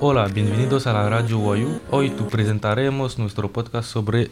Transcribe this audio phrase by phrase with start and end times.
[0.00, 1.80] Hola, bienvenidos a la Radio Wayu.
[1.90, 4.30] Hoy te presentaremos nuestro podcast sobre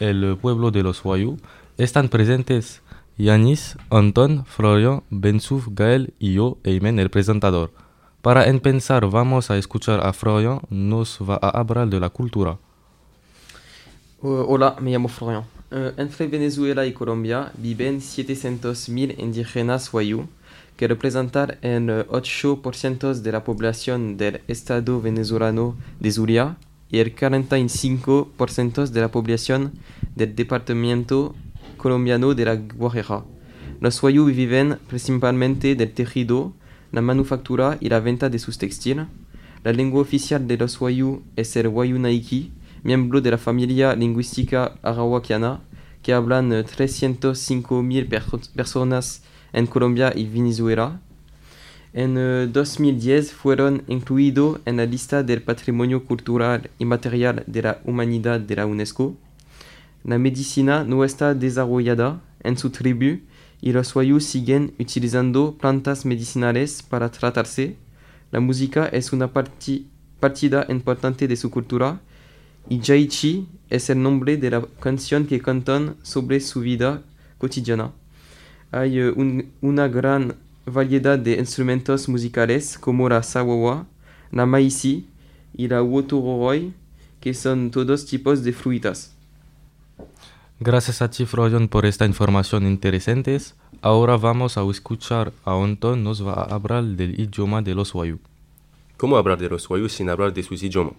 [0.00, 1.38] el pueblo de los Wayu.
[1.78, 2.82] Están presentes
[3.16, 7.70] Yanis, Anton, Florian, Bensuf, Gael y yo, Eimen, el presentador.
[8.22, 12.58] Para empezar, vamos a escuchar a Florian, nos va a hablar de la cultura.
[14.24, 15.44] Uh, hola, me llamo Florian.
[15.70, 20.28] Uh, entre Venezuela y Colombia viven 700.000 indígenas Wayu,
[20.78, 26.56] que representan el 8% de la población del estado venezolano de Zulia
[26.90, 29.72] y el 45% de la población
[30.16, 31.34] del departamento
[31.76, 33.24] colombiano de la Guajira.
[33.80, 36.54] Los Wayu viven principalmente del tejido,
[36.92, 39.06] la manufactura y la venta de sus textiles.
[39.64, 42.52] La lengua oficial de los Wayu es el Wayu Naiki,
[42.84, 45.62] miembro de la familia lingüística arahuaquiana,
[46.02, 49.22] que hablan 305.000 personas
[49.54, 51.00] en Colombia y Venezuela.
[51.94, 58.38] En 2010 fueron incluidos en la lista del Patrimonio Cultural y Material de la Humanidad
[58.38, 59.16] de la UNESCO.
[60.04, 63.20] La medicina no está desarrollada en su tribu
[63.62, 67.78] y los Wayu siguen utilizando plantas medicinales para tratarse.
[68.30, 72.02] La música es una partida importante de su cultura
[72.68, 77.02] y Jaichi es el nombre de la canción que cantan sobre su vida
[77.38, 77.92] cotidiana.
[78.70, 80.34] Hay un, una gran
[80.66, 83.86] variedad de instrumentos musicales como la sawawa,
[84.30, 85.06] la maisi
[85.54, 86.72] y la wotoroi,
[87.20, 89.14] que son todos tipos de frutas.
[90.60, 93.38] Gracias a ti, Florian, por esta información interesante.
[93.82, 98.18] Ahora vamos a escuchar a Anton, nos va a hablar del idioma de los Wayu.
[98.96, 100.94] ¿Cómo hablar de los Wayu sin hablar de sus idiomas?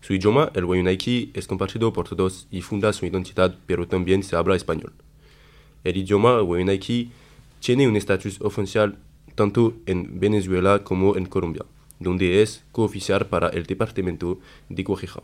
[0.00, 4.34] Su idioma, el Wayunaiki, es compartido por todos y funda su identidad, pero también se
[4.34, 4.92] habla español.
[5.84, 7.10] El idioma Wayunaiki
[7.60, 8.96] tiene un estatus oficial
[9.34, 11.64] tanto en Venezuela como en Colombia,
[11.98, 15.22] donde es cooficial para el departamento de Guajira.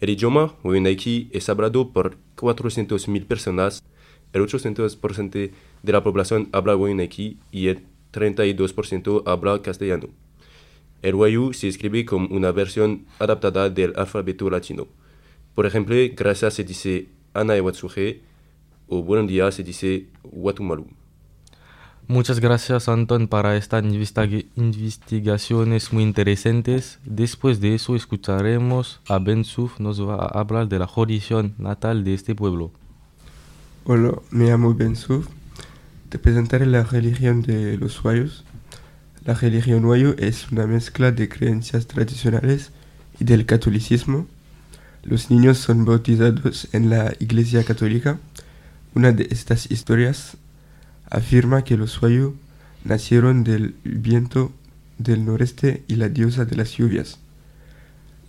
[0.00, 3.82] El idioma Wayunaiki es hablado por 400.000 personas,
[4.32, 5.50] el 800%
[5.82, 10.08] de la población habla Wayunaiki y el 32% habla castellano.
[11.02, 14.86] El Wayu se escribe como una versión adaptada del alfabeto latino.
[15.54, 18.22] Por ejemplo, gracias se dice Anaewatsuge
[18.88, 20.86] o buen día se dice Watumalu.
[22.10, 27.00] Muchas gracias, Anton, para estas investigaciones muy interesantes.
[27.04, 32.04] Después de eso, escucharemos a Ben Suf, nos va a hablar de la religión natal
[32.04, 32.70] de este pueblo.
[33.84, 35.28] Hola, me llamo Ben Suf.
[36.08, 38.42] Te presentaré la religión de los Wayus.
[39.24, 42.70] La religión Wayu es una mezcla de creencias tradicionales
[43.18, 44.26] y del catolicismo.
[45.02, 48.18] Los niños son bautizados en la Iglesia Católica.
[48.94, 50.36] Una de estas historias
[51.10, 52.36] afirma que los Wayu
[52.84, 54.52] nacieron del viento
[54.98, 57.18] del noreste y la diosa de las lluvias.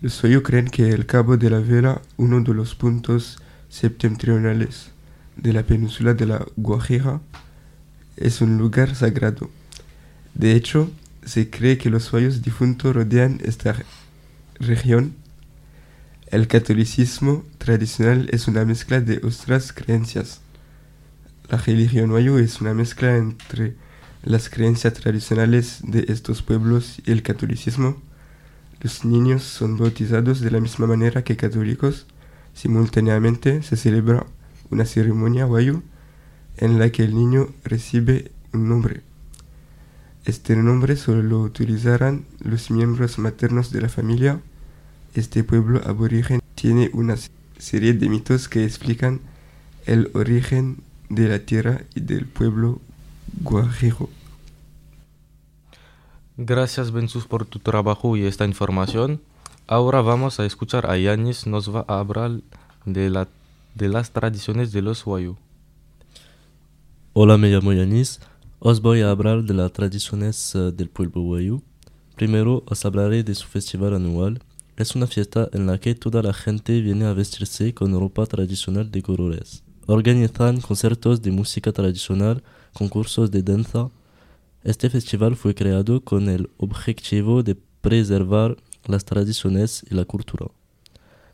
[0.02, 4.90] Los Wayu creen que el Cabo de la Vela, uno de los puntos septentrionales
[5.36, 7.20] de la península de la Guajira,
[8.16, 9.50] es un lugar sagrado.
[10.40, 10.90] De hecho,
[11.22, 13.76] se cree que los Wayus difuntos rodean esta
[14.58, 15.14] región.
[16.28, 20.40] El catolicismo tradicional es una mezcla de otras creencias.
[21.50, 23.74] La religión Wayu es una mezcla entre
[24.22, 28.00] las creencias tradicionales de estos pueblos y el catolicismo.
[28.80, 32.06] Los niños son bautizados de la misma manera que católicos.
[32.54, 34.24] Simultáneamente se celebra
[34.70, 35.82] una ceremonia Wayu
[36.56, 39.09] en la que el niño recibe un nombre.
[40.24, 44.40] Este nombre solo lo utilizarán los miembros maternos de la familia.
[45.14, 47.16] Este pueblo aborigen tiene una
[47.58, 49.20] serie de mitos que explican
[49.86, 50.78] el origen
[51.08, 52.80] de la tierra y del pueblo
[53.42, 54.10] guajiro.
[56.36, 59.20] Gracias, Bensus, por tu trabajo y esta información.
[59.66, 62.40] Ahora vamos a escuchar a Yanis, nos va a hablar
[62.84, 63.28] de, la,
[63.74, 65.36] de las tradiciones de los Wayu.
[67.12, 68.20] Hola, me llamo Yanis.
[68.62, 71.62] Os voy a hablar de las tradiciones uh, del pueblo Wayu.
[72.14, 74.42] Primero os hablaré de su festival anual.
[74.76, 78.90] Es una fiesta en la que toda la gente viene a vestirse con ropa tradicional
[78.90, 79.62] de colores.
[79.86, 82.42] Organizan conciertos de música tradicional,
[82.74, 83.88] concursos de danza.
[84.62, 90.48] Este festival fue creado con el objetivo de preservar las tradiciones y la cultura.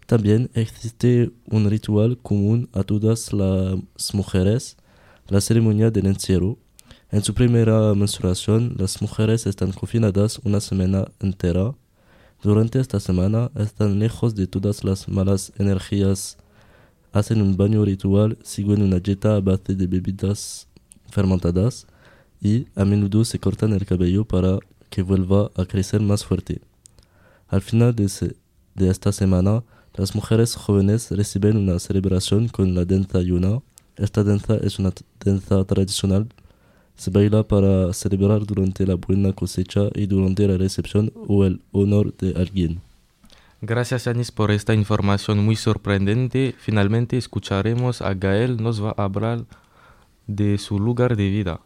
[0.07, 4.77] También existe un ritual común a todas las mujeres,
[5.27, 6.57] la ceremonia del encierro,
[7.17, 11.75] en su primera menstruación, las mujeres están confinadas una semana entera.
[12.43, 16.37] Durante esta semana están lejos de todas las malas energías
[17.15, 20.69] hacen un baño ritual, siguen una dieta a base de bebidas
[21.11, 21.87] fermentadas
[22.43, 24.59] y a menudo se cortan el cabello para
[24.91, 26.61] que vuelva a crecer más fuerte.
[27.49, 28.11] Al final de,
[28.75, 29.65] de esta semana,
[29.95, 33.63] las mujeres jóvenes reciben una celebración con la danza yuna.
[33.97, 34.93] Esta danza es una
[35.25, 36.29] danza tradicional.
[36.97, 42.17] Se baila para celebrar durante la buena cosecha y durante la recepción o el honor
[42.17, 42.81] de alguien.
[43.61, 46.55] Gracias Yanis por esta información muy sorprendente.
[46.59, 49.45] Finalmente escucharemos a Gael nos va a hablar
[50.27, 51.61] de su lugar de vida.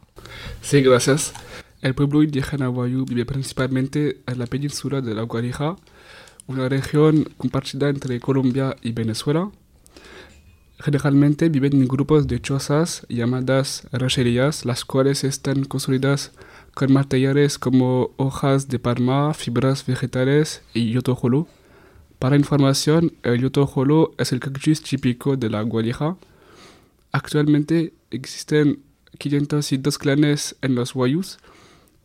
[0.62, 1.32] Sí, gracias.
[1.80, 5.76] El pueblo indígena Wayuu vive principalmente en la península de la Guarija,
[6.46, 9.50] una región compartida entre Colombia y Venezuela.
[10.82, 16.32] Generalmente viven en grupos de chozas llamadas rancherías, las cuales están construidas
[16.74, 21.46] con materiales como hojas de palma, fibras vegetales y yotojolo.
[22.18, 26.16] Para información, el yotojolo es el cactus típico de la Guarija.
[27.12, 28.82] Actualmente existen
[29.18, 31.40] 502 clanes en los Wayús.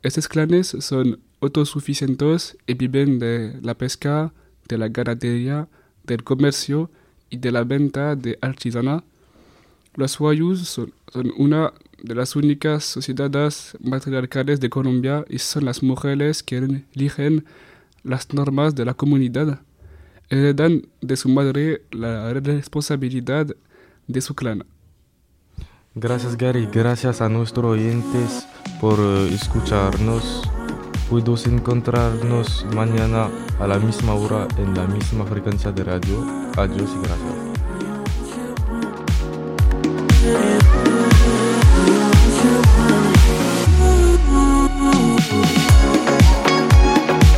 [0.04, 4.34] Estos clanes son autosuficientes y viven de la pesca,
[4.68, 5.70] de la ganadería,
[6.04, 6.90] del comercio
[7.36, 9.04] de la venta de artesana.
[9.96, 15.82] Los Wayús son, son una de las únicas sociedades matriarcales de Colombia y son las
[15.82, 16.58] mujeres que
[16.94, 17.46] eligen
[18.04, 19.60] las normas de la comunidad.
[20.30, 23.48] Heredan de su madre la responsabilidad
[24.08, 24.64] de su clan.
[25.96, 28.46] Gracias Gary, gracias a nuestros oyentes
[28.82, 30.44] por eh, escucharnos.
[31.10, 33.30] Puedes encontrarnos mañana
[33.60, 36.26] a la misma hora en la misma frecuencia de radio.
[36.58, 37.46] Adiós y gracias.